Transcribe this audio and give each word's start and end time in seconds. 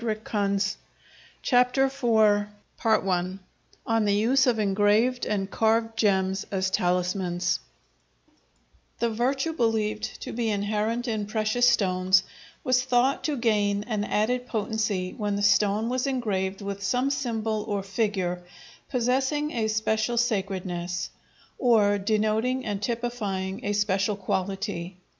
IV 0.03 0.17
On 0.33 0.55
the 1.43 2.47
Use 4.15 4.47
of 4.47 4.57
Engraved 4.57 5.25
and 5.27 5.51
Carved 5.51 5.95
Gems 5.95 6.43
as 6.49 6.71
Talismans 6.71 7.59
The 8.97 9.11
virtue 9.11 9.53
believed 9.53 10.19
to 10.23 10.33
be 10.33 10.49
inherent 10.49 11.07
in 11.07 11.27
precious 11.27 11.69
stones 11.69 12.23
was 12.63 12.81
thought 12.81 13.23
to 13.25 13.37
gain 13.37 13.83
an 13.83 14.03
added 14.03 14.47
potency 14.47 15.13
when 15.13 15.35
the 15.35 15.43
stone 15.43 15.87
was 15.87 16.07
engraved 16.07 16.61
with 16.63 16.81
some 16.81 17.11
symbol 17.11 17.61
or 17.67 17.83
figure 17.83 18.41
possessing 18.89 19.51
a 19.51 19.67
special 19.67 20.17
sacredness, 20.17 21.11
or 21.59 21.99
denoting 21.99 22.65
and 22.65 22.81
typifying 22.81 23.63
a 23.63 23.73
special 23.73 24.15
quality. 24.15 24.97